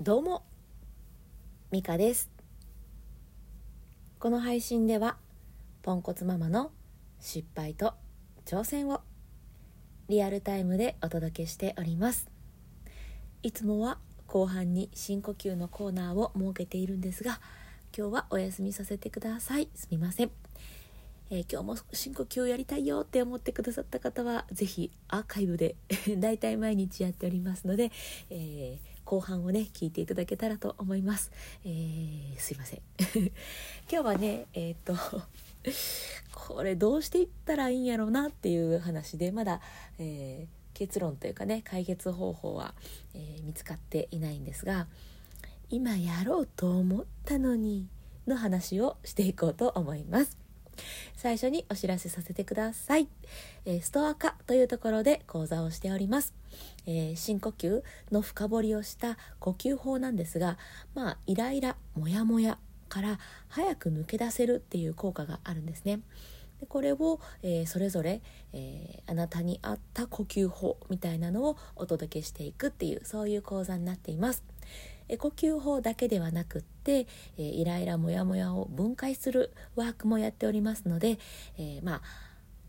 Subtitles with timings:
[0.00, 0.42] どうも
[1.70, 2.28] ミカです。
[4.18, 5.16] この配信では
[5.82, 6.72] ポンコツママの
[7.20, 7.94] 失敗と
[8.44, 9.02] 挑戦を
[10.08, 12.28] リアルタイムでお届けしております。
[13.44, 17.40] いつもは後半に深呼吸のコーナーを設けているんですが
[17.96, 19.68] 今日はお休みさせてください。
[19.76, 20.30] すみません。
[21.30, 25.76] えー、今日も深呼吸やりたいよって思ってくださった方は是非アーカイブで
[26.18, 27.92] だいたい毎日やっておりますので、
[28.28, 31.30] えー後半をね聞いていただけたらと思います、
[31.64, 32.80] えー、すいません。
[33.90, 34.94] 今日はねえっ、と
[36.32, 39.60] これどうしていったらいいんやろうなっていう話でまだ、
[39.98, 42.74] えー、結論というかね解決方法は、
[43.14, 44.86] え、見つかっていないんですが
[45.70, 47.88] 今やろうと思ったのに
[48.26, 50.43] の話をしていこうと思います。
[51.24, 53.08] 最初にお知らせさせてください、
[53.64, 56.34] えー、ストア化というところで講座をしております、
[56.84, 57.82] えー、深呼吸
[58.12, 60.58] の深掘りをした呼吸法なんですが
[60.94, 62.58] まあイライラモヤモヤ
[62.90, 66.00] から早く抜け出せるっていう効果があるんですね。
[66.60, 68.20] でこれを、えー、それぞれ、
[68.52, 74.44] えー、あなたに合った呼吸法みたいなのをお届けしていくっていうそういう講座になっています。
[75.16, 77.06] 呼吸法だけではなくって、
[77.38, 81.18] えイライラモヤモヤを分解するワークもやっておりますので、
[81.58, 82.02] えー、まあ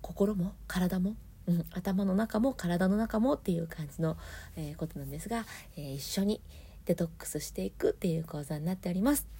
[0.00, 4.16] 心も体もうん、頭の中も体の中もっていう感じの、
[4.56, 5.46] えー、ことなんですが、
[5.76, 6.40] え、一緒に
[6.84, 9.39] デトックスしていくっていう講座になっております。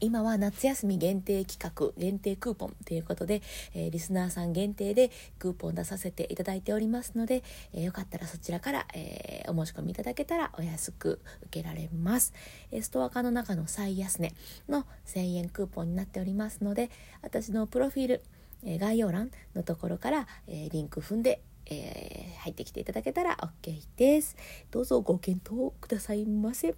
[0.00, 3.42] 今は夏休み限定企画限定クーポンということで、
[3.74, 12.32] えー、リスナーさん限定でクーポン出させていただいておりますので、えー、よかったらそちらから、えー、お申し込みいただけたらお安く受けられます、
[12.70, 14.32] えストア化の中の最安値
[14.68, 16.90] の1000円クーポンになっておりますので
[17.22, 18.22] 私のプロフィール
[18.66, 24.36] え概要欄のところから、えリンク踏んで、えー、入ってきていただけたら OK です。
[24.70, 26.74] どうぞご検討くださいませ。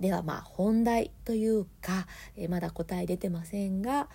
[0.00, 2.06] ではまあ本題というか、
[2.36, 4.08] えまだ答え出てませんが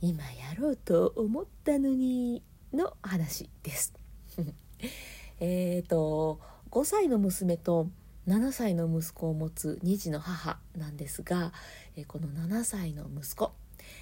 [0.00, 2.42] 今やろうと思ったのに
[2.72, 3.92] の話です。
[5.40, 6.40] えっと
[6.70, 7.88] 5歳の娘と
[8.28, 11.52] 7歳の息子を持つ2児の母なんですが、
[11.96, 13.52] えこの7歳の息子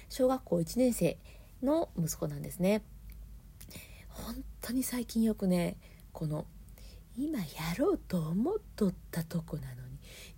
[0.09, 1.17] 小学校1年生
[1.63, 2.83] の息子なんですね
[4.09, 5.77] 本当に最近よくね
[6.11, 6.45] この
[7.17, 7.45] 今や
[7.77, 9.88] ろうと思っとったとこなの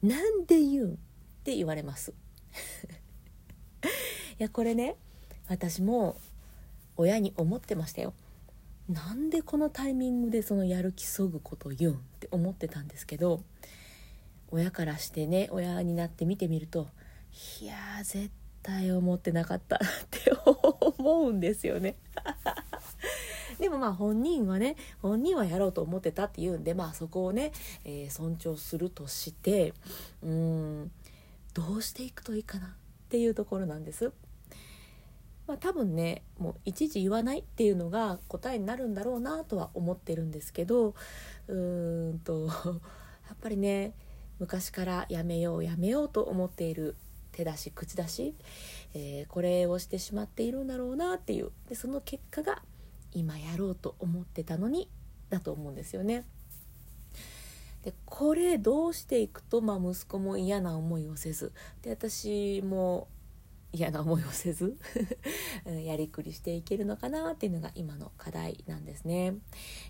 [0.03, 0.93] なんで言うん？
[0.93, 0.95] っ
[1.43, 2.13] て言われます。
[4.39, 4.95] いやこれね
[5.47, 6.17] 私も
[6.97, 8.13] 親に思ってましたよ。
[8.89, 11.95] なんでこのタイミングでそのやる気そぐこと言うん？
[11.95, 13.43] って思ってたんですけど
[14.49, 16.89] 親からしてね親になって見てみると
[17.61, 18.31] いやー絶
[18.63, 19.79] 対思ってなかったっ
[20.09, 21.95] て思うんですよね。
[23.61, 27.51] でもまあ本人はね本人はやろうと思ってたっていうんでまあそこをね、
[27.85, 29.75] えー、尊重するとして
[30.23, 30.91] うん
[31.53, 32.69] どうしていくといいかなっ
[33.09, 34.11] ていうところなんです。
[35.47, 40.95] まあ、多分ねもう一時言わないっていうのが答えになるんだろうなとは思ってるんですけど
[41.47, 42.47] うーんと
[43.27, 43.93] やっぱりね
[44.39, 46.95] 昔からやめようやめようと思っている
[47.31, 48.35] 手出し口出し、
[48.93, 52.61] えー、これをしてしまっているんだろうなっていうでその結果が
[53.13, 54.89] 今やろうと思ってたのに
[55.29, 56.25] だと思うんですよね。
[57.83, 61.51] でこれどうしていくと、まあ、息子も嫌な思いをせず
[61.81, 63.07] で私も
[63.73, 64.77] 嫌な思いをせず
[65.65, 69.35] やりくりしていけるのかなっていうのが今の課題なんですね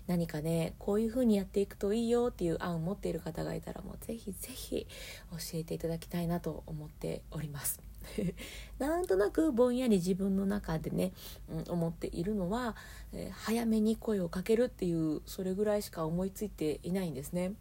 [0.06, 4.86] 何かねこういう風にやっていくといいよっていう案を持っている方がいたらもうぜひぜひ
[5.30, 7.91] 教えていただきたいなと思っております
[8.78, 11.12] なんとなくぼんやり自分の中でね、
[11.48, 12.76] うん、思っているのは、
[13.12, 17.54] えー、早めに声をかけるっていうそれぐらいしか思いついていないんですね。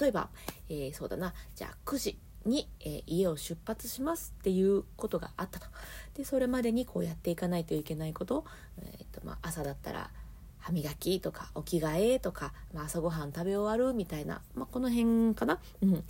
[0.00, 0.30] 例えば、
[0.68, 1.34] えー、そうだな。
[1.54, 5.66] じゃあ9時に、えー、家を出発しますっていうことがあったと。
[6.14, 8.44] でそれまでにこうやっていかないといけないこと,、
[8.78, 10.10] えーとまあ、朝だったら
[10.58, 16.04] 歯磨きとかお着替えとか、まあ、朝ごはん食べ終わるみたいな、まあ、この辺かな、うん、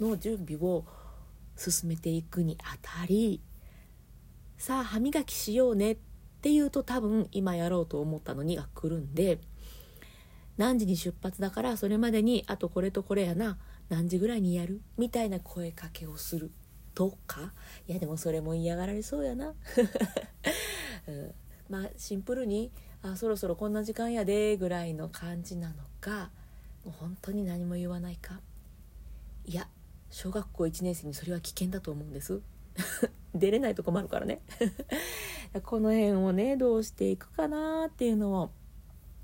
[0.00, 0.84] の準備を
[1.56, 3.40] 進めていくにあたり
[4.58, 5.98] さあ歯磨きしようねっ
[6.42, 9.38] ていうと多分今やろうと思ったのにが来るんで
[10.56, 13.58] 何時に出発だからそれまでにあとこれとこれやな
[13.88, 14.80] 何時ぐらいにやる？
[14.96, 16.50] みたいな声かけをする。
[16.94, 17.52] とか
[17.88, 19.48] いやでもそれも嫌がられそうやな、
[21.08, 21.34] うん、
[21.68, 22.70] まあシンプルに
[23.02, 26.30] あそろそろこんな時間やでぐらいの感じなのか
[26.84, 28.40] もう本当に何も言わないか。
[29.44, 29.68] いや
[30.14, 32.40] 小学校1年生にそれは危険だと思うんです。
[33.34, 34.42] 出れないと困るからね。
[35.64, 38.50] この辺をねどうしていくかなっていうのを、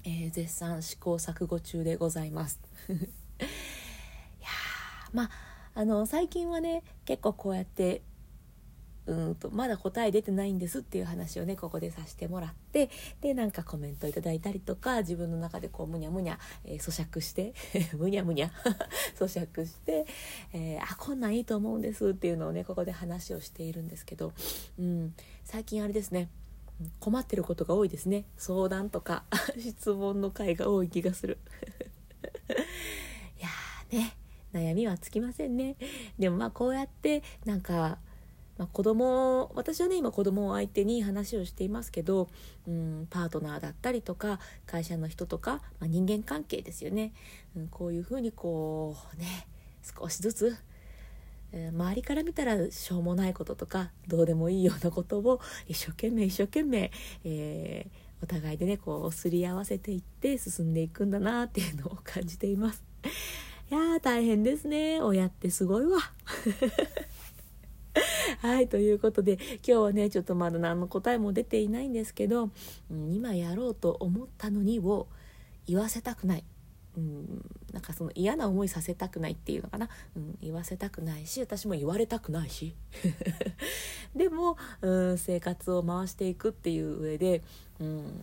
[0.02, 2.58] えー、絶賛試行錯誤中でございます。
[2.90, 4.48] いや
[5.12, 5.30] まあ
[5.74, 8.02] あの最近はね結構こうやって
[9.06, 17.54] うんとまだ答え出てないんですっていう話をねここでさせてもらってでなんかコメントいただいたりとか自分の中でこうむにゃむにゃ、えー、咀嚼して
[17.96, 18.50] むにゃむにゃ
[19.18, 20.06] 咀嚼して、
[20.52, 24.32] えー、あこんなんいいと思うんですっていうのをねここで話をしているんですけど、
[24.78, 25.14] うん、
[25.44, 26.28] 最近あれですね
[26.98, 28.24] 困ってることが多いですね。
[28.38, 29.24] 相談とか
[29.58, 31.38] 質問の回が多い気がする。
[33.38, 33.48] いや
[33.90, 34.16] ね
[34.52, 35.76] 悩みはつきませんね。
[36.18, 37.98] でもまあこうやってなんか
[38.60, 42.28] まあ、子供私はね今子供を相手に話をしていますけど、
[42.68, 47.14] うん、パートナーだったりとか会社の人とか、まあ、人間関係ですよね、
[47.56, 49.46] うん、こういうふうにこうね
[49.82, 50.56] 少しずつ、
[51.52, 56.92] 周りから見たらしょうもないこととかどうでもいいようなことを一生懸命一生懸命、
[57.24, 62.84] えー、お互いでねこうすり合わせていって進んでいくんだなっていうのを感じています。
[63.70, 65.98] いやー大変ですね親ってすごいわ。
[68.40, 72.50] はいということで今日はねちょっとまだ何の答えも出ていないんですけど、
[72.90, 75.08] うん、今やろうと思ったのにを
[75.66, 76.44] 言わせたくない。
[76.96, 82.74] うん、なんかその嫌な思いさせたくないっていうのかな、うん、言わせたくないし私も言われたくないし
[84.16, 87.42] でも、うん、生活を回していくっていう上で、
[87.78, 88.20] うん、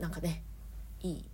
[0.00, 0.42] なんかね
[1.02, 1.24] いい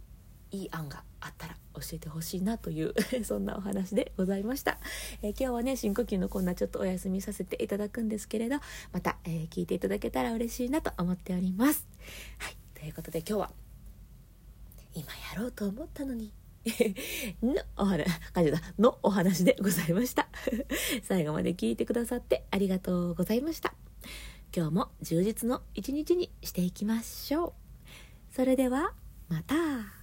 [0.50, 2.94] いい案があったら教えてほしいなという
[3.24, 4.78] そんなお話でございました、
[5.22, 8.56] えー、今日はね深呼吸のコーナーちょっとお休みさせていただくんですけれど
[8.92, 11.86] また、えー、聞いていただけたら嬉しいなと思っております
[12.38, 13.52] はいということで今日は
[14.94, 16.32] 今やろうと思ったのに
[17.42, 20.28] のお話、感じだ、のお話でございました。
[21.04, 23.74] 最後まで聞いてくださってありがとうございました。
[24.54, 28.34] 今日も充実の一日にしていきましょう。
[28.34, 28.94] それでは、
[29.28, 29.95] また。